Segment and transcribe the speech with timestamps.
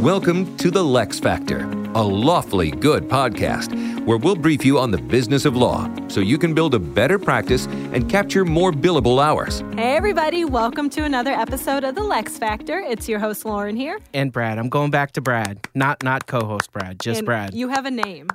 [0.00, 1.60] Welcome to the Lex Factor,
[1.94, 6.38] a lawfully good podcast where we'll brief you on the business of law so you
[6.38, 9.60] can build a better practice and capture more billable hours.
[9.74, 12.78] Hey, everybody, welcome to another episode of The Lex Factor.
[12.80, 13.98] It's your host, Lauren, here.
[14.14, 14.58] And Brad.
[14.58, 15.66] I'm going back to Brad.
[15.74, 17.54] Not not co-host Brad, just And Brad.
[17.54, 18.28] You have a name.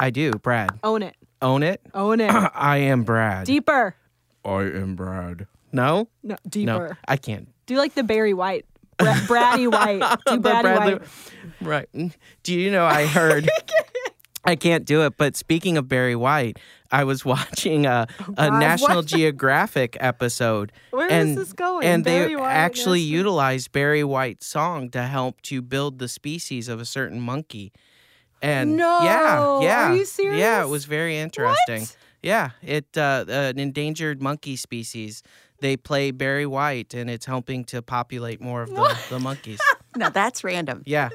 [0.00, 0.70] I do, Brad.
[0.82, 1.14] Own it.
[1.40, 1.80] Own it.
[1.94, 2.30] Own it.
[2.54, 3.46] I am Brad.
[3.46, 3.94] Deeper.
[4.44, 5.46] I am Brad.
[5.72, 6.08] No?
[6.22, 6.48] No, No.
[6.48, 6.98] deeper.
[7.06, 7.48] I can't.
[7.66, 8.66] Do you like the Barry White.
[9.02, 10.18] Bra- Braddy White.
[10.26, 11.02] Do Bradley- White.
[11.60, 11.88] Right.
[12.42, 13.48] Do you know I heard
[14.44, 16.58] I can't do it, but speaking of Barry White,
[16.90, 19.06] I was watching a, a God, National what?
[19.06, 20.72] Geographic episode.
[20.90, 21.86] Where is and, this going?
[21.86, 26.68] And Barry they White, actually utilized Barry White's song to help to build the species
[26.68, 27.72] of a certain monkey.
[28.40, 29.00] And No!
[29.02, 29.90] yeah, yeah.
[29.90, 30.40] Are you serious?
[30.40, 31.82] Yeah, it was very interesting.
[31.82, 31.96] What?
[32.22, 35.22] Yeah, it uh, an endangered monkey species.
[35.62, 39.60] They play Barry White, and it's helping to populate more of the, the monkeys.
[39.94, 40.82] No, that's random.
[40.86, 41.10] Yeah,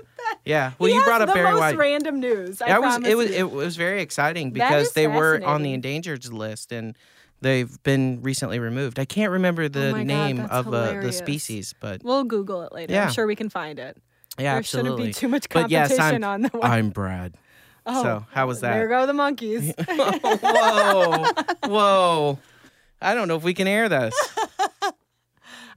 [0.46, 0.74] yeah.
[0.78, 1.78] Well, He you brought up the Barry most White.
[1.78, 2.62] random news.
[2.62, 3.18] I That was it.
[3.18, 3.36] Was you.
[3.38, 6.96] it was very exciting because they were on the endangered list, and
[7.42, 9.00] they've been recently removed.
[9.00, 12.72] I can't remember the Oh God, name of uh, the species, but We'll Google it
[12.72, 12.94] later.
[12.94, 13.06] Yeah.
[13.06, 13.98] I'm sure we can find it.
[14.38, 14.92] yeah, there absolutely.
[14.92, 16.72] shouldn't be too much yes, competition I'm, on the one.
[16.72, 17.34] I'm Brad.
[17.88, 18.74] Oh, so how was that?
[18.74, 19.74] There go the monkeys.
[19.90, 21.26] whoa,
[21.66, 22.40] whoa!
[23.02, 24.16] I don't know if we can air this.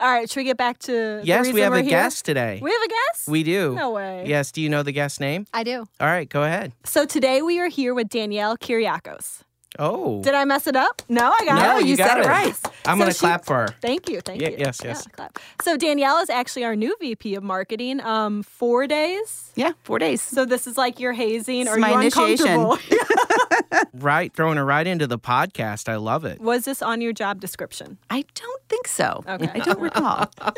[0.01, 1.91] All right, should we get back to the Yes, we have we're a here?
[1.91, 2.59] guest today.
[2.62, 3.29] We have a guest?
[3.29, 3.75] We do.
[3.75, 4.25] No way.
[4.27, 4.51] Yes.
[4.51, 5.47] Do you know the guest name?
[5.53, 5.87] I do.
[6.01, 6.73] All right, go ahead.
[6.85, 9.43] So today we are here with Danielle Kyriakos.
[9.79, 11.01] Oh, Did I mess it up?
[11.09, 11.87] No, I got No, it.
[11.87, 12.25] you got said it.
[12.27, 12.55] it right.
[12.87, 13.69] I'm So gonna clap for her.
[13.81, 14.21] Thank you.
[14.21, 14.57] Thank Ye- you.
[14.59, 15.05] yes, yes.
[15.07, 15.39] Yeah, clap.
[15.62, 18.01] So Danielle is actually our new VP of marketing.
[18.01, 19.53] Um, four days.
[19.55, 20.21] Yeah, four days.
[20.23, 22.67] So this is like your hazing or my initiation.
[23.95, 25.89] Right, throwing her right into the podcast.
[25.89, 26.41] I love it.
[26.41, 27.99] Was this on your job description?
[28.09, 29.23] I don't think so.
[29.29, 29.51] Okay.
[29.55, 30.31] I don't recall.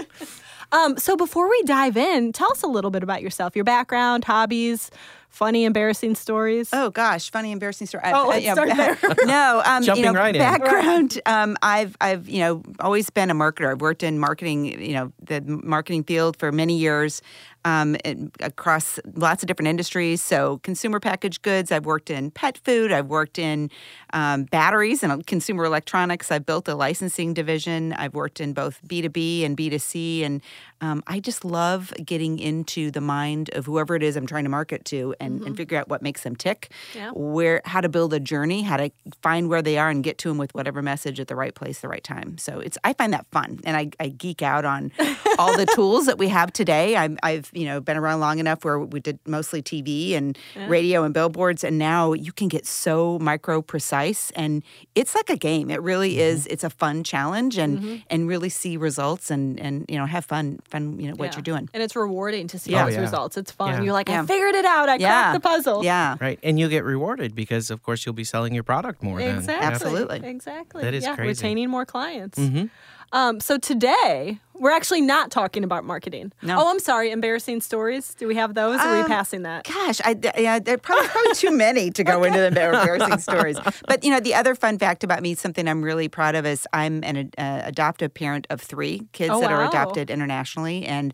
[0.75, 4.25] Um, so before we dive in, tell us a little bit about yourself, your background,
[4.25, 4.91] hobbies,
[5.33, 6.71] funny, embarrassing stories.
[6.73, 8.05] Oh gosh, funny, embarrassing story.
[8.07, 8.99] Oh, let's start there.
[9.25, 10.41] no, um, Jumping you know, right in.
[10.41, 11.21] background.
[11.27, 13.73] Um, I've, I've, you know, always been a marketer.
[13.73, 17.23] I've worked in marketing, you know, the marketing field for many years,
[17.65, 17.97] um,
[18.41, 20.23] across lots of different industries.
[20.23, 21.71] So consumer packaged goods.
[21.73, 22.93] I've worked in pet food.
[22.93, 23.71] I've worked in
[24.13, 26.31] um, batteries and consumer electronics.
[26.31, 27.93] I've built a licensing division.
[27.93, 30.43] I've worked in both B two B and B two C, and
[30.81, 34.51] um, I just love getting into the mind of whoever it is I'm trying to
[34.51, 37.11] market to, and, and figure out what makes them tick Yeah.
[37.13, 38.91] where how to build a journey, how to
[39.23, 41.81] find where they are and get to them with whatever message at the right place,
[41.81, 42.37] the right time.
[42.39, 44.91] So it's I find that fun, and I, I geek out on
[45.39, 46.97] all the tools that we have today.
[46.97, 51.05] I'm, I've you know been around long enough where we did mostly TV and radio
[51.05, 54.63] and billboards, and now you can get so micro precise, and
[54.95, 55.71] it's like a game.
[55.71, 56.47] It really is.
[56.47, 60.59] It's a fun challenge, and and really see results and and you know have fun
[60.69, 61.37] fun you know what Yeah.
[61.37, 61.69] you're doing.
[61.75, 62.85] And it's rewarding to see Yeah.
[62.85, 63.03] those Oh, yeah.
[63.03, 63.37] results.
[63.37, 63.71] It's fun.
[63.75, 63.83] Yeah.
[63.83, 64.89] You're like, I figured it out.
[64.89, 65.09] I Yeah.
[65.09, 65.85] cracked the puzzle.
[65.85, 66.17] Yeah.
[66.21, 69.19] Right, and you'll get rewarded because, of course, you'll be selling your product more.
[69.19, 69.67] Then Exactly.
[69.67, 70.21] Absolutely.
[70.29, 70.83] Exactly.
[70.83, 71.29] That is yeah, crazy.
[71.29, 72.39] retaining more clients.
[72.39, 72.71] Mhm.
[73.13, 76.33] Um, so today we're actually not talking about marketing.
[76.41, 76.59] No.
[76.61, 77.11] Oh, I'm sorry.
[77.11, 78.15] Embarrassing stories.
[78.15, 78.79] Do we have those?
[78.79, 79.65] or are we Um, passing that?
[79.65, 83.59] Gosh, I, yeah, there are probably, probably too many to go into the embarrassing stories.
[83.89, 86.67] But you know, the other fun fact about me, something I'm really proud of, is
[86.73, 91.13] I'm an uh, adoptive parent of three kids Oh, that are adopted internationally, and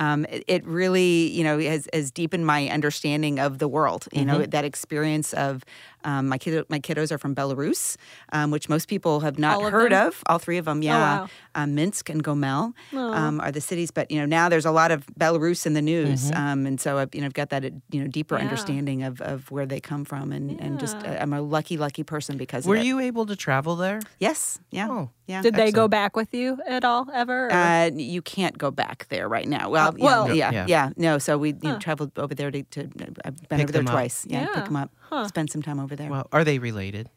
[0.00, 4.08] um, it, it really, you know, has, has deepened my understanding of the world.
[4.12, 4.50] You know, Mm-hmm.
[4.50, 5.62] that experience of
[6.04, 7.96] um, my kid, my kiddos are from Belarus,
[8.32, 10.04] um, which most people have not of heard them?
[10.06, 10.22] Oh, of.
[10.26, 11.20] All three of them, yeah.
[11.20, 11.28] wow.
[11.54, 14.90] Um, Minsk and Gomel um, are the cities, but you know now there's a lot
[14.90, 18.00] of Belarus in the news, um, and so I've you know I've got that you
[18.00, 18.42] know deeper Yeah.
[18.42, 22.02] understanding of, of where they come from, and, and just uh, I'm a lucky lucky
[22.04, 22.86] person because Were of it.
[22.86, 24.00] you able to travel there?
[24.18, 25.10] Yes, yeah, Oh.
[25.30, 25.42] Yeah.
[25.42, 27.50] Did they go back with you at all ever?
[27.52, 29.70] uh, you can't go back there right now.
[29.70, 30.66] Well, Uh, yeah, well- yeah, Yeah.
[30.68, 31.78] yeah, No, so we you know, Huh.
[31.78, 32.80] traveled over there to, to
[33.24, 33.92] I've been Pick over there them up.
[33.94, 34.26] twice.
[34.26, 34.54] Yeah, Yeah.
[34.56, 35.28] pick them up, Huh.
[35.28, 36.10] spend some time over there.
[36.10, 37.08] Well, are they related?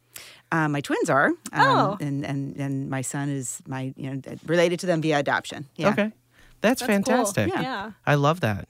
[0.52, 1.96] Uh, my twins are, um, Oh.
[2.00, 5.66] and, and and my son is my you know related to them via adoption.
[5.76, 5.88] Yeah.
[5.90, 6.12] Okay,
[6.60, 6.86] that's, That's cool.
[6.88, 7.48] fantastic.
[7.48, 7.62] Yeah.
[7.62, 7.90] yeah.
[8.06, 8.68] I love that.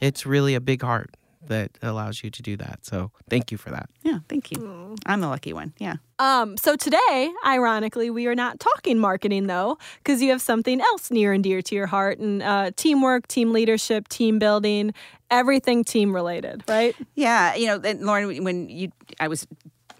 [0.00, 1.10] It's really a big heart
[1.46, 2.84] that allows you to do that.
[2.84, 3.88] So thank you for that.
[4.02, 4.96] Yeah, thank you.
[5.06, 5.72] I'm the lucky one.
[5.78, 5.96] Yeah.
[6.18, 11.10] Um, so today, ironically, we are not talking marketing though, because you have something else
[11.10, 14.92] near and dear to your heart and uh, teamwork, team leadership, team building,
[15.30, 16.94] everything team related, right?
[17.14, 19.46] Yeah, you know, and Lauren, when you, I was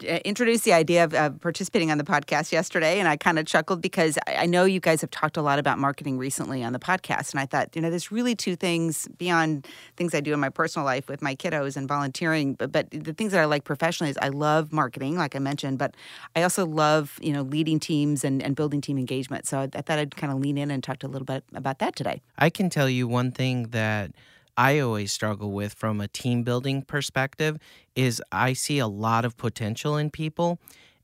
[0.02, 3.80] introduced the idea of uh, participating on the podcast yesterday, and I kind of chuckled
[3.80, 6.78] because I, I know you guys have talked a lot about marketing recently on the
[6.78, 9.66] podcast, and I thought, you know, there's really two things beyond
[9.96, 13.12] things I do in my personal life with my kiddos and volunteering, but, but the
[13.12, 15.94] things that I like professionally is I love marketing, like I mentioned, but
[16.34, 19.46] I also love, you know, leading teams and, and building team engagement.
[19.46, 21.78] So I, I thought I'd kind of lean in and talk a little bit about
[21.78, 22.22] that today.
[22.38, 24.12] I can tell you one thing that
[24.60, 27.56] I always struggle with from a team building perspective
[27.96, 30.58] is I see a lot of potential in people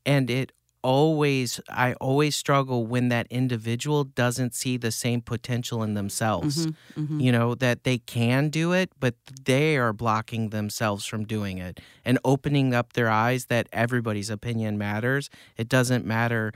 [0.05, 0.51] and it
[0.83, 6.67] always I always struggle when that individual doesn't see the same potential in themselves.
[6.67, 9.15] Mm-hmm, You know that they can do it but
[9.45, 14.77] they are blocking themselves from doing it and opening up their eyes that everybody's opinion
[14.77, 15.31] matters.
[15.57, 16.53] It doesn't matter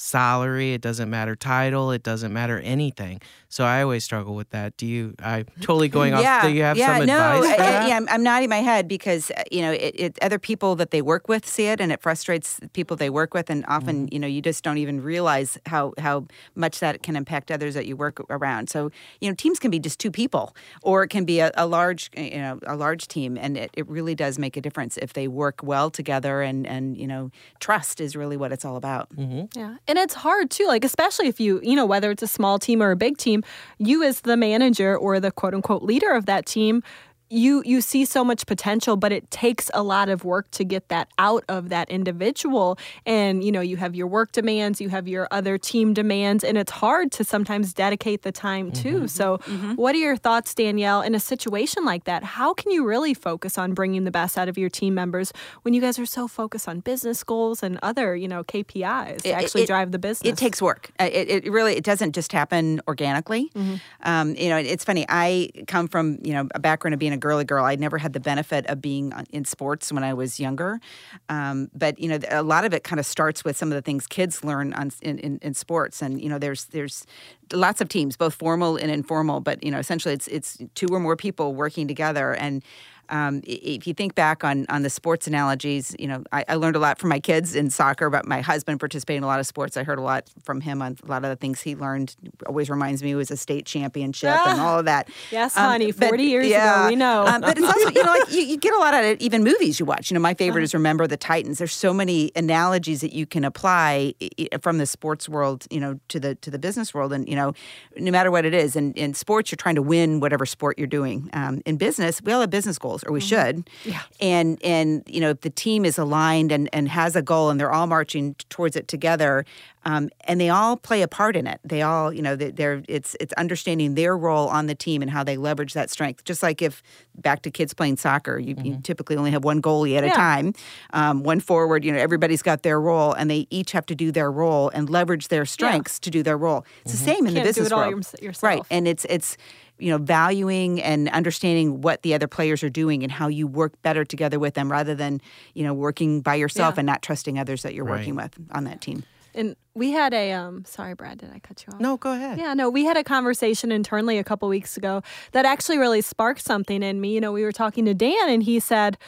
[0.00, 3.20] salary, it doesn't matter title, it doesn't matter anything.
[3.50, 4.76] So I always struggle with that.
[4.76, 7.62] Do you I totally going off yeah, do you have yeah, some no, advice for
[7.62, 7.88] I- I- that?
[7.88, 10.90] yeah, I'm, I'm nodding my head because uh, you know it, it, other people that
[10.90, 14.14] they work with see it, and it frustrates people they work with, and often Mm-hmm.
[14.14, 17.86] you know you just don't even realize how how much that can impact others that
[17.86, 18.70] you work around.
[18.70, 21.66] So you know teams can be just two people, or it can be a, a
[21.66, 25.12] large you know a large team, and it, it really does make a difference if
[25.12, 29.08] they work well together, and and you know trust is really what it's all about.
[29.56, 29.76] Yeah.
[29.90, 32.80] And it's hard too, like, especially if you, you know, whether it's a small team
[32.80, 33.42] or a big team,
[33.78, 36.84] you as the manager or the quote unquote leader of that team,
[37.30, 40.88] you you see so much potential but it takes a lot of work to get
[40.88, 45.06] that out of that individual and you know you have your work demands you have
[45.06, 49.36] your other team demands and it's hard to sometimes dedicate the time too so
[49.76, 53.56] what are your thoughts danielle in a situation like that how can you really focus
[53.56, 55.32] on bringing the best out of your team members
[55.62, 59.28] when you guys are so focused on business goals and other you know kpis to
[59.28, 60.90] It- actually it- drive the business It takes work.
[60.98, 63.50] Uh, It, it really it doesn't just happen organically.
[63.54, 63.74] Mm-hmm.
[64.02, 65.04] Um, you know, it's funny.
[65.08, 67.64] I come from you know a background of being a girly girl.
[67.64, 70.80] I never had the benefit of being in sports when I was younger.
[71.28, 73.82] Um, but you know, a lot of it kind of starts with some of the
[73.82, 76.02] things kids learn on in, in, in sports.
[76.02, 77.06] And you know, there's there's
[77.52, 79.40] lots of teams, both formal and informal.
[79.40, 82.62] But you know, essentially, it's it's two or more people working together and.
[83.10, 86.76] Um, if you think back on on the sports analogies, you know, I, I learned
[86.76, 89.46] a lot from my kids in soccer, but my husband participated in a lot of
[89.46, 89.76] sports.
[89.76, 92.14] I heard a lot from him on a lot of the things he learned.
[92.46, 95.08] Always reminds me he was a state championship and all of that.
[95.30, 97.26] Yes, Um, honey, but- 40 years ago, we know.
[97.26, 99.42] Um, but it's also, you know, like you, you get a lot out of even
[99.44, 100.10] movies you watch.
[100.10, 101.58] You know, my favorite is Remember the Titans.
[101.58, 104.14] There's so many analogies that you can apply
[104.62, 107.52] from the sports world, you know, to the to the business world, and you know,
[107.96, 108.76] no matter what it is.
[108.76, 111.28] And in sports, you're trying to win whatever sport you're doing.
[111.32, 113.68] Um, in business, we all have business goals, or we should.
[113.84, 114.00] Yeah.
[114.20, 117.58] And and you know, if the team is aligned and and has a goal, and
[117.60, 119.44] they're all marching towards it together,
[119.84, 121.58] um, and they all play a part in it.
[121.64, 125.10] They all, you know, they- they're it's it's understanding their role on the team and
[125.10, 126.24] how they leverage that strength.
[126.24, 126.82] Just like if
[127.16, 130.12] back to kids playing soccer, you, you typically only have one goalie at Yeah.
[130.12, 130.54] a time,
[130.92, 131.84] um, one forward.
[131.84, 134.88] You know, everybody's got their role, and they each have to do their role and
[134.90, 136.64] leverage their strengths to do their role.
[136.82, 138.06] It's the same in the do business it all world,
[138.42, 138.62] right?
[138.70, 139.36] And it's it's
[139.80, 143.80] you know valuing and understanding what the other players are doing and how you work
[143.82, 145.20] better together with them rather than
[145.54, 146.80] you know working by yourself Yeah.
[146.80, 147.98] and not trusting others that you're Right.
[147.98, 149.02] working with on that team.
[149.34, 151.80] And we had a um sorry Brad, did I cut you off?
[151.80, 152.38] No, go ahead.
[152.38, 156.42] Yeah, no, we had a conversation internally a couple weeks ago that actually really sparked
[156.42, 157.14] something in me.
[157.14, 158.98] You know, we were talking to Dan and he said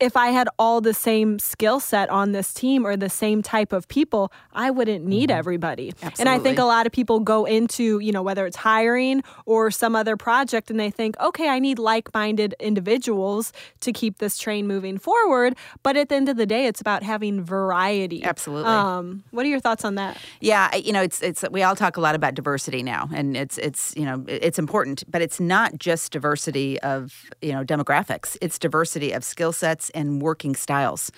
[0.00, 3.72] if I had all the same skill set on this team or the same type
[3.72, 5.92] of people, I wouldn't need everybody.
[6.18, 9.70] And I think a lot of people go into, you know, whether it's hiring or
[9.70, 14.36] some other project and they think, okay, I need like minded individuals to keep this
[14.36, 15.56] train moving forward.
[15.82, 18.24] But at the end of the day, it's about having variety.
[18.24, 18.70] Absolutely.
[18.70, 20.16] Um, what are your thoughts on that?
[20.40, 23.58] Yeah, you know, it's it's we all talk a lot about diversity now, and it's
[23.58, 28.36] it's you know it's important, but it's not just diversity of you know demographics.
[28.40, 31.10] It's diversity of skill sets and working styles.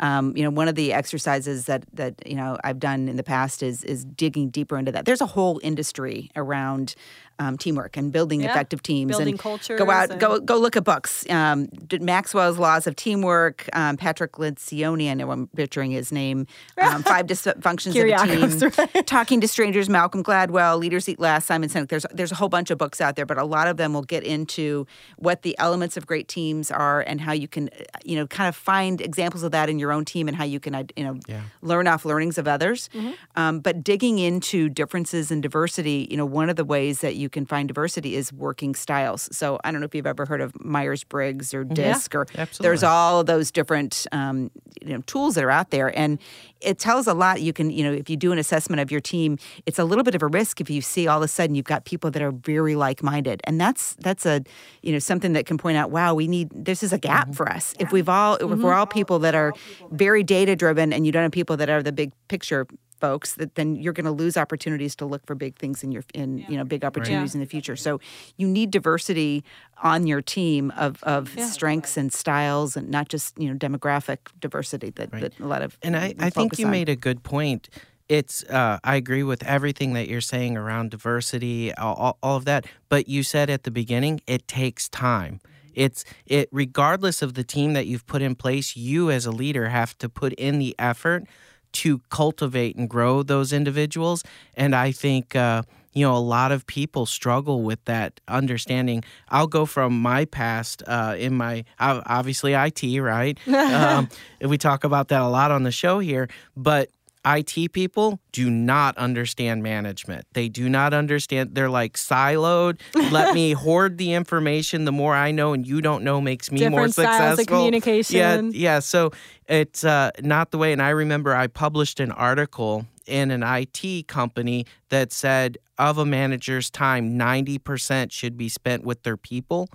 [0.00, 3.22] Um, you know, one of the exercises that that you know I've done in the
[3.22, 5.04] past is is digging deeper into that.
[5.04, 6.94] There's a whole industry around
[7.42, 8.50] um, teamwork and building Yeah.
[8.50, 11.28] effective teams, Building and cultures Go out, and- go go look at books.
[11.30, 11.68] Um,
[12.00, 13.68] Maxwell's Laws of Teamwork.
[13.72, 16.46] Um, Patrick Lencioni, I know I'm butchering his name.
[16.80, 19.02] Um, Five Dysfunctions of a Kyriakos, Team.
[19.16, 21.88] Talking to Strangers, Malcolm Gladwell, Leaders Eat Last, Simon Sinek.
[21.88, 24.02] There's there's a whole bunch of books out there, but a lot of them will
[24.02, 28.16] get into what the elements of great teams are and how you can, uh, you
[28.16, 30.74] know, kind of find examples of that in your own team and how you can,
[30.74, 31.40] uh, you know, Yeah.
[31.62, 32.88] learn off learnings of others.
[33.36, 37.28] Um, but digging into differences and diversity, you know, one of the ways that you
[37.32, 39.28] can find diversity is working styles.
[39.32, 42.26] So I don't know if you've ever heard of Myers Briggs or DISC or
[42.60, 45.96] there's all of those different um, you know tools that are out there.
[45.98, 46.18] And
[46.60, 47.40] it tells a lot.
[47.40, 50.04] You can you know if you do an assessment of your team it's a little
[50.04, 52.22] bit of a risk if you see all of a sudden you've got people that
[52.22, 53.40] are very like-minded.
[53.44, 54.42] And that's that's a
[54.82, 57.48] you know something that can point out wow we need this is a gap for
[57.48, 57.74] us.
[57.78, 59.52] If we've all if we're all people that are
[59.90, 62.66] very data driven and you don't have people that are the big picture
[63.02, 66.04] folks that then you're going to lose opportunities to look for big things in your
[66.14, 68.00] in you know big opportunities in the future so
[68.36, 69.42] you need diversity
[69.82, 74.90] on your team of of strengths and styles and not just you know demographic diversity
[74.90, 76.70] that, that a lot of And I, I think you on.
[76.70, 77.68] made a good point.
[78.08, 82.66] it's uh, I agree with everything that you're saying around diversity, all, all of that.
[82.88, 85.40] But you said at the beginning, it takes time.
[85.74, 89.70] It's it regardless of the team that you've put in place, you as a leader
[89.70, 91.24] have to put in the effort
[91.72, 94.22] to cultivate and grow those individuals.
[94.56, 95.62] And I think uh,
[95.92, 99.04] you know a lot of people struggle with that understanding.
[99.28, 103.38] I'll go from my past uh, in my obviously IT, right?
[103.48, 104.08] um,
[104.40, 106.90] we talk about that a lot on the show here, but
[107.24, 110.26] IT people do not understand management.
[110.32, 111.54] They do not understand.
[111.54, 112.80] They're like siloed.
[113.12, 114.84] Let me hoard the information.
[114.84, 117.42] The more I know and you don't know makes me Different more styles successful.
[117.42, 118.16] of communication.
[118.16, 118.78] Yeah, yeah.
[118.80, 119.12] So
[119.46, 120.72] it's uh, not the way.
[120.72, 126.04] And I remember I published an article in an IT company that said of a
[126.04, 129.68] manager's time, 90% should be spent with their people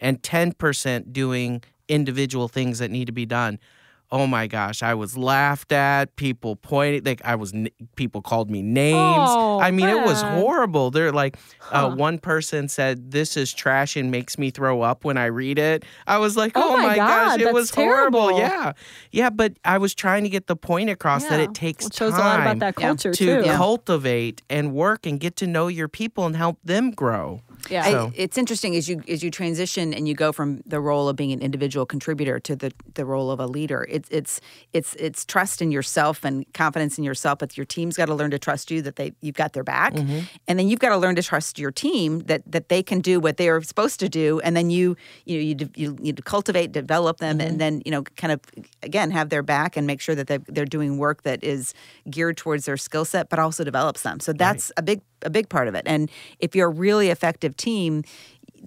[0.00, 3.58] and 10% doing individual things that need to be done
[4.10, 6.16] oh my gosh, I was laughed at.
[6.16, 7.52] People pointed, like I was,
[7.96, 8.96] people called me names.
[9.30, 10.90] Oh, I mean, it was horrible.
[10.90, 11.36] They're like,
[11.70, 15.58] uh, one person said, "This is trash and makes me throw up when I read
[15.58, 18.28] it." I was like, Oh oh, my my God, gosh, it that's was horrible.
[18.28, 18.38] terrible.
[18.38, 18.72] Yeah,
[19.12, 22.12] yeah, but I was trying to get the point across that it takes It shows
[22.12, 23.48] time a lot about that culture to too.
[23.50, 27.42] cultivate and work and get to know your people and help them grow.
[27.70, 28.06] Yeah.
[28.06, 31.16] I- it's interesting as you as you transition and you go from the role of
[31.16, 33.86] being an individual contributor to the, the role of a leader.
[33.88, 34.40] It's it's
[34.72, 37.38] it's it's trust in yourself and confidence in yourself.
[37.38, 39.94] But your team's got to learn to trust you that they you've got their back,
[39.94, 40.20] mm-hmm.
[40.46, 43.20] and then you've got to learn to trust your team that that they can do
[43.20, 44.40] what they are supposed to do.
[44.40, 47.48] And then you you know you de- you need to cultivate, develop them, mm-hmm.
[47.48, 48.40] and then you know kind of
[48.82, 51.74] again have their back and make sure that they they're doing work that is
[52.10, 54.20] geared towards their skill set, but also develops them.
[54.20, 55.82] So that's a big a big part of it.
[55.86, 58.04] And if you're a really effective team,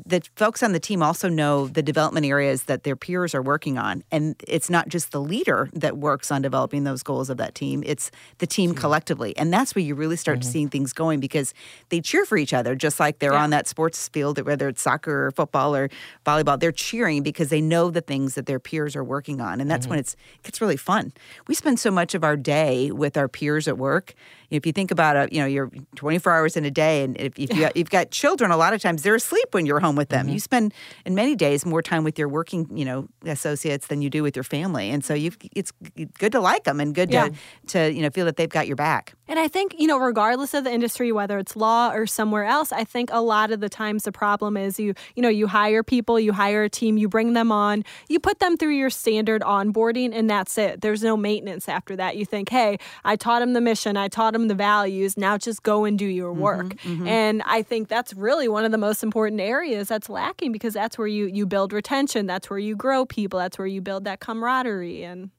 [0.05, 3.77] the folks on the team also know the development areas that their peers are working
[3.77, 4.03] on.
[4.12, 7.84] And it's not just the leader that works on developing those goals of that team,
[7.86, 9.36] it's the team collectively.
[9.38, 10.50] And that's where you really start mm-hmm.
[10.50, 11.53] seeing things going because
[11.89, 13.43] they cheer for each other, just like they're Yeah.
[13.43, 15.89] on that sports field, whether it's soccer or football or
[16.25, 16.60] volleyball.
[16.60, 19.60] They're cheering because they know the things that their peers are working on.
[19.60, 19.91] And that's mm-hmm.
[19.91, 21.12] when it's it gets really fun.
[21.48, 24.13] We spend so much of our day with our peers at work.
[24.51, 27.39] If you think about it, you know, you're 24 hours in a day, and if,
[27.39, 30.10] if you, you've got children, a lot of times they're asleep when you're home with
[30.10, 30.25] them.
[30.27, 30.34] Mm-hmm.
[30.34, 30.74] You spend,
[31.05, 34.36] in many days, more time with your working, you know, associates than you do with
[34.36, 35.72] your family, and so you've it's
[36.20, 37.29] good to like them and good Yeah.
[37.29, 37.34] to
[37.67, 39.13] to you know feel that they've got your back.
[39.27, 42.74] And I think, you know, regardless of the industry, whether it's law or somewhere else,
[42.74, 45.84] I think a lot of the times the problem is you, you know, you hire
[45.84, 49.41] people, you hire a team, you bring them on, you put them through your standard
[49.41, 50.81] onboarding, and that's it.
[50.81, 52.17] There's no maintenance after that.
[52.17, 55.64] You think, hey, I taught them the mission, I taught them the values, now just
[55.64, 56.76] go and do your mm-hmm, work.
[56.78, 57.08] Mm-hmm.
[57.08, 60.98] And I think that's really one of the most important areas that's lacking because that's
[60.98, 64.20] where you you build retention, that's where you grow people, that's where you build that
[64.20, 65.04] camaraderie.
[65.04, 65.32] And,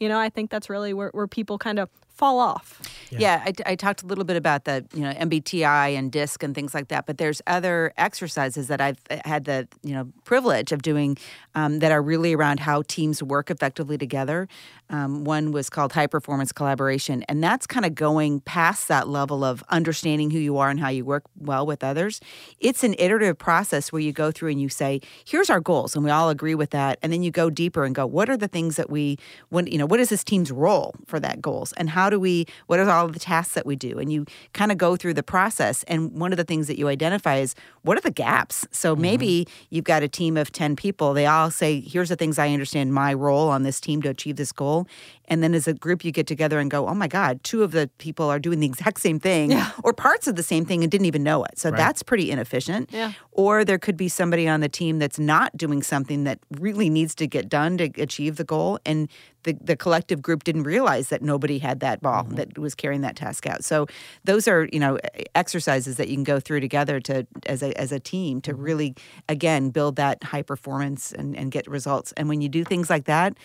[0.00, 1.88] you know, I think that's really where, where people kind of
[2.20, 2.82] fall off.
[3.10, 6.54] Yeah, I, I talked a little bit about the you know MBTI and DISC and
[6.54, 10.70] things like that, but there's other exercises that I've uh, had the you know privilege
[10.70, 11.16] of doing
[11.54, 14.48] um, that are really around how teams work effectively together.
[14.90, 19.42] Um, one was called high performance collaboration, and that's kind of going past that level
[19.42, 22.20] of understanding who you are and how you work well with others.
[22.60, 26.04] It's an iterative process where you go through and you say, "Here's our goals," and
[26.04, 28.48] we all agree with that, and then you go deeper and go, "What are the
[28.48, 29.16] things that we,
[29.48, 32.46] what you know, what is this team's role for that goals, and how do we,
[32.68, 35.22] what are all the tasks that we do?" And you kind of go through the
[35.22, 38.66] process, and one of the things that you identify is what are the gaps.
[38.70, 39.02] So mm-hmm.
[39.02, 41.12] maybe you've got a team of ten people.
[41.12, 44.36] They all say, "Here's the things I understand my role on this team to achieve
[44.36, 44.86] this goal,"
[45.26, 47.72] and then as a group you get together and go, "Oh my God, two of
[47.72, 50.90] the people are doing the exact same thing, or parts of the same thing and
[50.90, 52.90] didn't even know it." So that's pretty inefficient.
[52.92, 53.12] Yeah.
[53.32, 57.14] Or there could be somebody on the team that's not doing something that really needs
[57.16, 58.78] to get done to achieve the goal.
[58.84, 59.08] And
[59.44, 62.34] the, the collective group didn't realize that nobody had that ball mm-hmm.
[62.34, 63.64] that was carrying that task out.
[63.64, 63.86] So
[64.24, 64.98] those are, you know,
[65.34, 68.62] exercises that you can go through together to as a as a team to mm-hmm.
[68.62, 68.94] really
[69.28, 72.12] again build that high performance and, and get results.
[72.16, 73.36] And when you do things like that,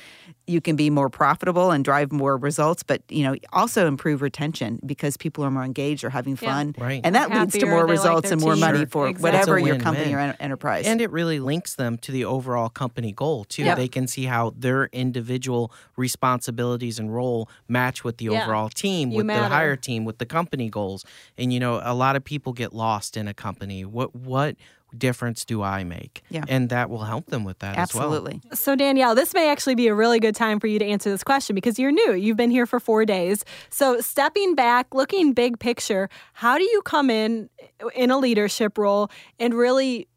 [0.47, 4.79] you can be more profitable and drive more results, but you know, also improve retention
[4.85, 6.49] because people are more engaged or having Yeah.
[6.53, 6.75] fun.
[6.77, 7.01] Right.
[7.03, 8.61] And that leads to more they like results and more team.
[8.61, 9.31] money for Exactly.
[9.31, 10.85] whatever your company or en- enterprise.
[10.85, 13.63] And it really links them to the overall company goal too.
[13.63, 13.77] Yep.
[13.77, 18.43] They can see how their individual responsibilities and role match with the Yeah.
[18.43, 19.41] overall team, You with matter.
[19.41, 21.05] the higher team, with the company goals.
[21.37, 23.85] And you know, a lot of people get lost in a company.
[23.85, 24.55] What what
[24.97, 26.21] difference do I make?
[26.29, 26.45] Yeah.
[26.47, 28.39] And that will help them with that Absolutely.
[28.53, 31.23] So, Danielle, this may actually be a really good time for you to answer this
[31.23, 32.13] question because you're new.
[32.13, 33.43] You've been here for four days.
[33.69, 37.49] So, stepping back, looking big picture, how do you come in
[37.93, 40.07] in a leadership role and really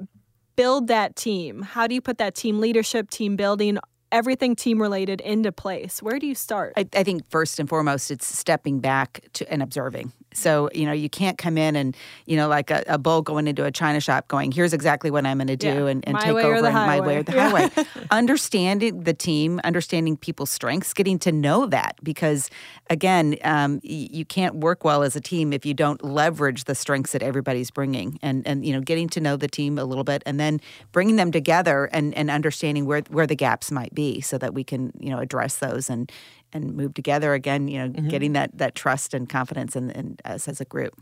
[0.55, 1.63] build that team?
[1.63, 3.79] How do you put that team leadership, team building
[4.13, 6.03] everything team related into place?
[6.03, 6.75] Where do you start?
[6.77, 10.13] I, I think first and foremost, it's stepping back to and observing.
[10.35, 13.49] So, you know, you can't come in and, you know, like a, a bull going
[13.49, 15.87] into a china shop going, here's exactly what I'm going to do Yeah.
[15.87, 17.49] and, and My take over and my way or the Yeah.
[17.51, 17.71] highway.
[18.11, 22.51] understanding the team, understanding people's strengths, getting to know that because,
[22.91, 27.13] again, um, you can't work well as a team if you don't leverage the strengths
[27.13, 30.23] that everybody's bringing and, and you know, getting to know the team a little bit
[30.27, 30.61] and then
[30.93, 34.63] bringing them together and, and understanding where, where the gaps might be so that we
[34.65, 36.11] can, you know, address those and,
[36.53, 40.49] and move together again, you know, getting that, that trust and confidence in, in us
[40.49, 40.95] as a group.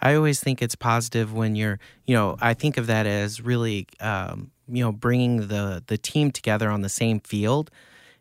[0.00, 3.86] I always think it's positive when you're, you know, I think of that as really,
[4.00, 7.70] um, you know, bringing the the team together on the same field.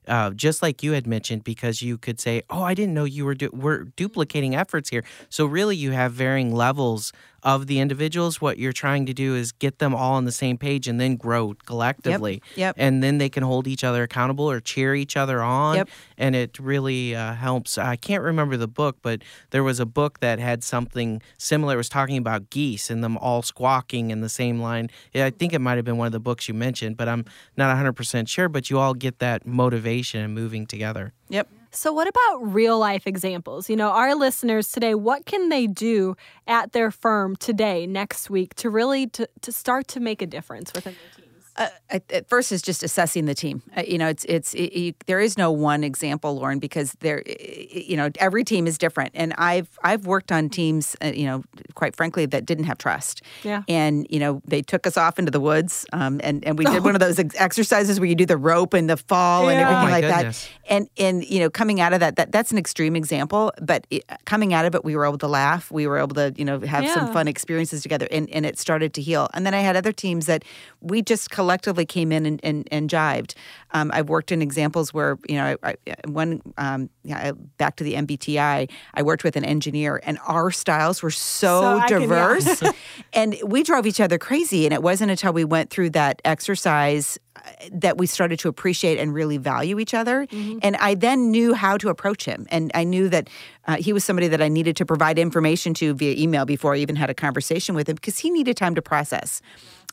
[0.07, 3.23] Uh, just like you had mentioned, because you could say, "Oh, I didn't know you
[3.23, 8.41] were du- we're duplicating efforts here." So really, you have varying levels of the individuals.
[8.41, 11.15] What you're trying to do is get them all on the same page and then
[11.15, 12.41] grow collectively.
[12.55, 12.57] Yep.
[12.57, 12.75] yep.
[12.77, 15.77] And then they can hold each other accountable or cheer each other on.
[15.77, 15.89] Yep.
[16.17, 17.77] And it really uh, helps.
[17.77, 19.21] I can't remember the book, but
[19.51, 21.75] there was a book that had something similar.
[21.75, 24.89] It was talking about geese and them all squawking in the same line.
[25.13, 27.25] Yeah, I think it might have been one of the books you mentioned, but I'm
[27.57, 28.49] not 100% sure.
[28.49, 31.13] But you all get that motivation and moving together.
[31.29, 31.49] Yep.
[31.73, 33.69] So, what about real life examples?
[33.69, 38.53] You know, our listeners today, what can they do at their firm today, next week,
[38.55, 41.30] to really to, to start to make a difference within their teams?
[41.57, 43.61] Uh, at, first, is just assessing the team.
[43.75, 47.23] Uh, you know, it's it's it, you, there is no one example, Lauren, because there,
[47.27, 49.11] you know, every team is different.
[49.15, 51.43] And I've I've worked on teams, uh, you know,
[51.75, 53.21] quite frankly, that didn't have trust.
[53.43, 53.63] Yeah.
[53.67, 56.83] And you know, they took us off into the woods, um, and and we did
[56.85, 59.87] one of those ex- exercises where you do the rope and the fall and everything
[59.89, 60.45] Oh like goodness.
[60.45, 60.71] that.
[60.73, 64.03] And and you know, coming out of that, that that's an extreme example, but it,
[64.25, 65.69] coming out of it, we were able to laugh.
[65.71, 66.93] We were able to you know have Yeah.
[66.93, 69.27] some fun experiences together, and and it started to heal.
[69.33, 70.43] And then I had other teams that
[70.79, 73.33] we just collectively came in and and, and jived.
[73.71, 77.83] Um, I've worked in examples where you know I, I, one um, yeah, back to
[77.83, 78.69] the MBTI.
[78.93, 82.07] I worked with an engineer, and our styles were So so, I can- yeah.
[82.07, 82.63] diverse,
[83.13, 84.65] and we drove each other crazy.
[84.65, 87.39] And it wasn't until we went through that exercise uh,
[87.71, 90.27] that we started to appreciate and really value each other.
[90.61, 93.29] And I then knew how to approach him, and I knew that
[93.67, 96.77] uh, he was somebody that I needed to provide information to via email before I
[96.85, 99.41] even had a conversation with him because he needed time to process.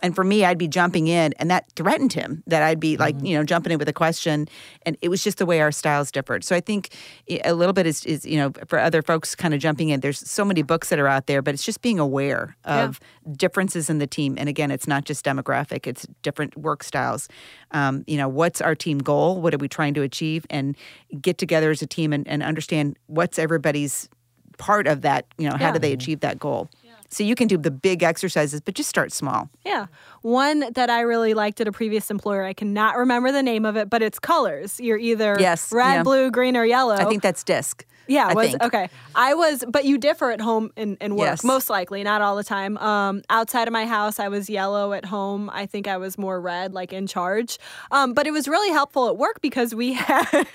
[0.02, 3.16] And for me, I'd be jumping in, and that threatened him that I'd be like,
[3.22, 4.48] you know, jumping in with a question.
[4.82, 6.44] And it was just the way our styles differed.
[6.44, 6.90] So I think
[7.44, 10.18] a little bit is, is you know, for other folks kind of jumping in, there's
[10.18, 13.00] so many books that are out there, but it's just being aware of
[13.36, 14.36] differences in the team.
[14.38, 17.28] And again, it's not just demographic, it's different work styles.
[17.72, 19.40] Um, you know, what's our team goal?
[19.40, 20.46] What are we trying to achieve?
[20.48, 20.76] And
[21.20, 24.08] get together as a team and, and understand what's everybody's
[24.58, 25.26] part of that.
[25.38, 25.72] You know, how Yeah.
[25.74, 26.68] do they achieve that goal?
[27.10, 29.48] So you can do the big exercises, but just start small.
[29.64, 29.86] Yeah.
[30.22, 33.76] One that I really liked at a previous employer, I cannot remember the name of
[33.76, 34.78] it, but it's colors.
[34.78, 36.02] You're either Yes, red, yeah.
[36.02, 36.94] blue, green, or yellow.
[36.94, 37.86] I think that's disc.
[38.08, 38.62] Yeah, I was think.
[38.64, 38.88] okay.
[39.14, 41.44] I was, but you differ at home and, and work, Yes.
[41.44, 42.76] most likely, not all the time.
[42.78, 44.92] Um, outside of my house, I was yellow.
[44.92, 47.58] At home, I think I was more red, like in charge.
[47.90, 50.46] Um, but it was really helpful at work because we had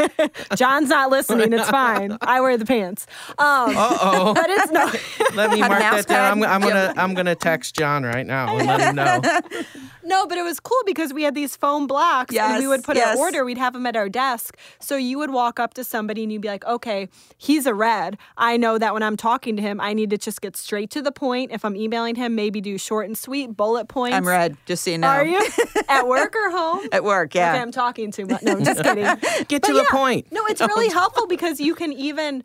[0.55, 1.53] John's not listening.
[1.53, 2.17] It's fine.
[2.21, 3.05] I wear the pants.
[3.37, 4.33] Um, Uh oh.
[4.33, 4.91] but it's no.
[5.35, 6.43] let me mark that down.
[6.43, 6.49] I'm.
[6.53, 9.21] I'm gonna I'm gonna text John right now and let him know.
[10.05, 12.97] No, but it was cool because we had these foam blocks and we would put
[12.97, 13.15] yes.
[13.15, 13.45] an order.
[13.45, 14.57] We'd have them at our desk.
[14.81, 17.07] So you would walk up to somebody and you'd be like, okay,
[17.43, 18.17] he's a red.
[18.37, 21.01] I know that when I'm talking to him, I need to just get straight to
[21.01, 21.51] the point.
[21.51, 24.15] If I'm emailing him, maybe do short and sweet bullet points.
[24.15, 25.07] I'm red, just so you know.
[25.07, 25.45] Are you?
[25.89, 26.87] at work or home?
[26.91, 27.51] At work, yeah.
[27.51, 28.43] Okay, I'm talking too much.
[28.43, 29.03] No, I'm just kidding.
[29.47, 30.31] Get But to the point.
[30.31, 32.43] No, it's really helpful because you can even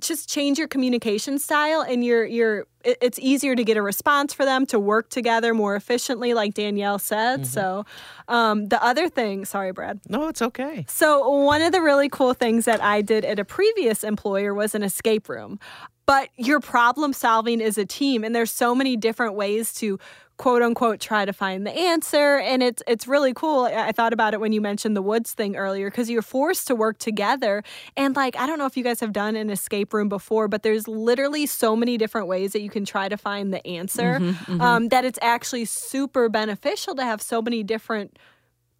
[0.00, 4.44] just change your communication style and you're you're it's easier to get a response for
[4.44, 7.40] them to work together more efficiently like Danielle said.
[7.40, 7.44] Mm-hmm.
[7.44, 7.86] So
[8.28, 10.00] um, the other thing, sorry Brad.
[10.08, 10.84] No, it's okay.
[10.88, 14.74] So, one of the really cool things that I did at a previous employer was
[14.74, 15.58] an escape room.
[16.06, 19.98] But your problem solving is a team, and there's so many different ways to
[20.36, 22.38] quote unquote try to find the answer.
[22.38, 23.66] And it's it's really cool.
[23.66, 26.74] I thought about it when you mentioned the woods thing earlier because you're forced to
[26.74, 27.62] work together.
[27.96, 30.64] And like i don't know if you guys have done an escape room before but
[30.64, 34.60] there's literally so many different ways that you can try to find the answer Mm-hmm,
[34.60, 38.18] Um, that it's actually super beneficial to have so many different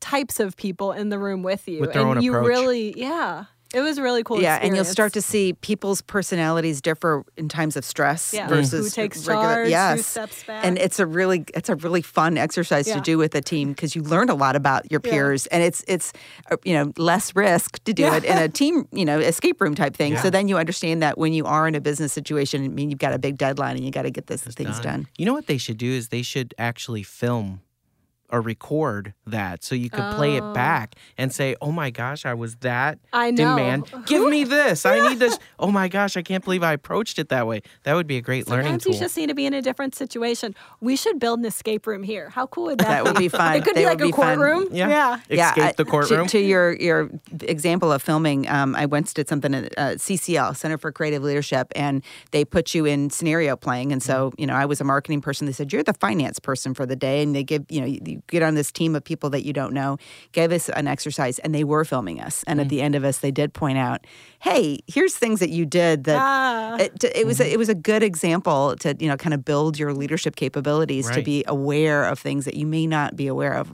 [0.01, 1.81] types of people in the room with you.
[1.81, 2.49] With their and you approach.
[2.49, 7.25] really yeah it was really cool yeah, and you'll start to see people's personalities differ
[7.37, 8.49] in times of stress Yeah.
[8.49, 9.43] versus Who takes regular.
[9.55, 10.65] charge, who Yes, steps back.
[10.65, 12.95] and it's a really it's a really fun exercise Yeah.
[12.97, 15.11] to do with a team because you learn a lot about your Yeah.
[15.13, 16.13] peers, and it's it's
[16.51, 18.17] uh, you know less risk to do Yeah.
[18.17, 20.13] it in a team you know escape room type thing.
[20.13, 20.23] Yeah.
[20.23, 22.99] So then you understand that when you are in a business situation, I mean you've
[23.01, 25.07] got a big deadline and you got to get this things done.
[25.19, 27.61] You know what they should do is they should actually film
[28.31, 32.35] or record that so you could play it back and say, "Oh my gosh, I
[32.35, 33.57] was that I know.
[33.57, 33.93] demand.
[34.07, 34.85] Give me this.
[34.87, 35.39] I need this.
[35.59, 38.21] Oh my gosh, I can't believe I approached it that way." That would be a
[38.21, 40.55] great learning Sometimes you just need to be in a different situation.
[40.81, 42.29] We should build an escape room here.
[42.31, 43.57] How cool would that, That would be fun.
[43.57, 44.37] It could They be like a be fun.
[44.39, 44.69] courtroom.
[44.73, 45.21] Yeah.
[45.29, 45.49] yeah.
[45.49, 46.27] Escape I- the to- courtroom.
[46.29, 47.11] To, your your
[47.43, 51.73] example of filming, um, I once did something at uh, CCL Center for Creative Leadership,
[51.77, 53.93] and they put you in scenario playing.
[53.93, 54.41] And so, Mm-hmm.
[54.41, 55.47] you know, I was a marketing person.
[55.47, 58.14] They said you're the finance person for the day, and they give you know you,
[58.15, 59.99] you get on this team of people that you don't know.
[60.33, 62.45] Gave us an exercise, and they were filming us.
[62.47, 62.63] And Mm.
[62.63, 64.07] at the end of us, they did point out,
[64.41, 66.77] "Hey, here's things that you did that." Ah.
[66.79, 69.79] It, it was a, it was a good example to you know kind of build
[69.79, 73.73] your leadership capabilities to be aware of things that you may not be aware of.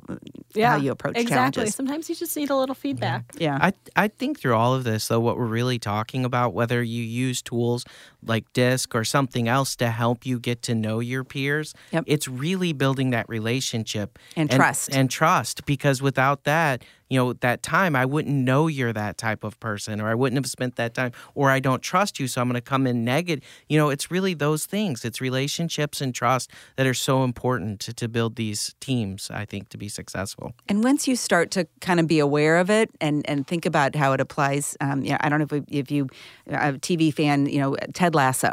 [0.53, 0.71] Yeah.
[0.73, 1.35] how you approach exactly.
[1.63, 1.75] challenges.
[1.77, 3.23] Sometimes you just need a little feedback.
[3.39, 3.57] Yeah.
[3.61, 7.05] I I think through all of this though, what we're really talking about, whether you
[7.05, 7.85] use tools
[8.27, 12.05] like DISC or something else to help you get to know your peers, Yep.
[12.09, 14.95] it's really building that relationship And trust.
[14.95, 15.65] and trust.
[15.67, 20.01] Because without that, you know, that time, I wouldn't know you're that type of person,
[20.01, 22.55] or I wouldn't have spent that time, or I don't trust you, so I'm going
[22.55, 23.45] to come in negative.
[23.69, 25.05] You know, it's really those things.
[25.05, 29.31] It's relationships and trust that are so important to, to build these teams.
[29.31, 30.55] I think to be successful.
[30.69, 33.97] And once you start to kind of be aware of it and, and think about
[33.97, 36.09] how it applies, um, I don't know if, if you,
[36.47, 38.53] a TV fan, you know, Ted Lasso.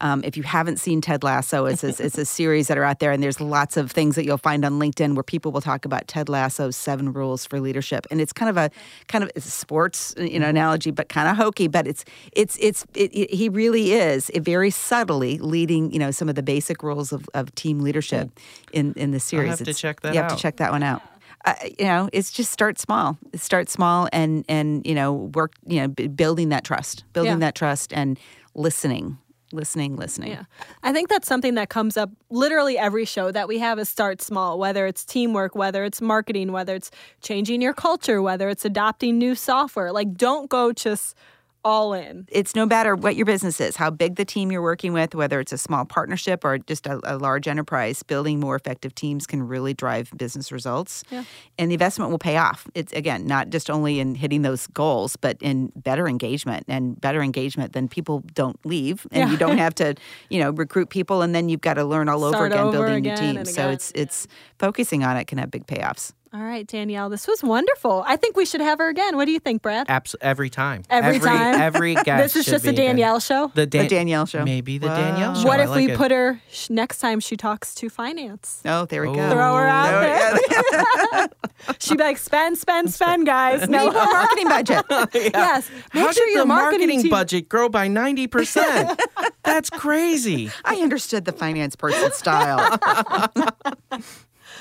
[0.00, 2.98] Um, if you haven't seen Ted Lasso, it's a, it's a series that are out
[2.98, 5.84] there, and there's lots of things that you'll find on LinkedIn where people will talk
[5.84, 8.70] about Ted Lasso's seven rules for leadership, and it's kind of a
[9.08, 11.68] kind of it's a sports you know analogy, but kind of hokey.
[11.68, 16.28] But it's it's it's it, it, he really is very subtly leading you know some
[16.28, 18.30] of the basic rules of, of team leadership
[18.72, 19.58] in in the series.
[19.58, 21.02] have to check that You have to check that one out.
[21.46, 23.18] Uh, you know, it's just start small.
[23.34, 25.52] Start small and and you know work.
[25.66, 27.38] You know, b- building that trust, building Yeah.
[27.46, 28.18] that trust, and
[28.54, 29.18] listening,
[29.54, 30.32] listening, listening.
[30.32, 30.44] Yeah.
[30.82, 34.20] I think that's something that comes up literally every show that we have is start
[34.20, 36.90] small, whether it's teamwork, whether it's marketing, whether it's
[37.20, 39.92] changing your culture, whether it's adopting new software.
[39.92, 41.14] Like, don't go just
[41.64, 42.26] all in.
[42.30, 45.40] It's no matter what your business is, how big the team you're working with, whether
[45.40, 49.42] it's a small partnership or just a, a large enterprise, building more effective teams can
[49.42, 51.02] really drive business results.
[51.10, 51.24] Yeah.
[51.58, 52.66] And the investment will pay off.
[52.74, 56.64] It's again not just only in hitting those goals, but in better engagement.
[56.68, 59.30] And better engagement, then people don't leave, and Yeah.
[59.30, 59.94] you don't have to,
[60.30, 62.96] you know, recruit people, and then you've got to learn all over again over building
[63.06, 63.54] again new teams.
[63.54, 64.26] So it's it's
[64.58, 66.12] focusing on it can have big payoffs.
[66.34, 68.02] All right, Danielle, this was wonderful.
[68.08, 69.14] I think we should have her again.
[69.16, 69.88] What do you think, Brad?
[69.88, 70.82] Abs- every time.
[70.90, 71.60] Every time?
[71.60, 72.34] Every guest.
[72.34, 72.86] this is just a be there.
[72.88, 73.52] Danielle show.
[73.54, 74.44] The, Dan- The Danielle show.
[74.44, 74.96] Maybe the Wow.
[74.96, 75.46] Danielle show.
[75.46, 75.96] what if like we it.
[75.96, 78.60] put her sh- next time she talks to finance?
[78.64, 79.22] Oh, there we go.
[79.24, 79.30] Oh.
[79.30, 80.00] Throw her out Oh,
[81.12, 81.28] there.
[81.78, 83.60] She'd be like, spend, spend, spend, guys.
[83.60, 84.84] We No, need marketing budget.
[85.14, 85.70] yes.
[85.94, 88.98] Make How sure did your the marketing team- budget grow by 90%?
[89.44, 90.50] That's crazy.
[90.64, 92.76] I understood the finance person style.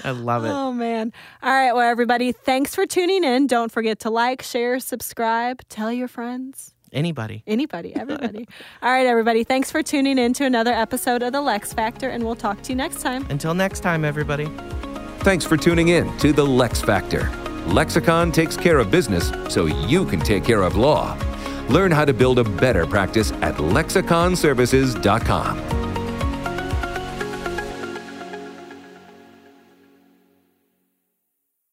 [0.03, 0.49] I love it.
[0.49, 1.11] Oh man.
[1.41, 3.47] All right, well everybody, thanks for tuning in.
[3.47, 6.73] Don't forget to like, share, subscribe, tell your friends.
[6.91, 7.43] Anybody.
[7.47, 8.47] Anybody, everybody.
[8.81, 9.43] All right, everybody.
[9.43, 12.69] Thanks for tuning in to another episode of The Lex Factor, and we'll talk to
[12.69, 13.25] you next time.
[13.29, 14.45] Until next time, everybody.
[15.19, 17.29] Thanks for tuning in to the Lex Factor.
[17.67, 21.17] Lexicon takes care of business so you can take care of law.
[21.69, 25.92] Learn how to build a better practice at lexiconservices.com.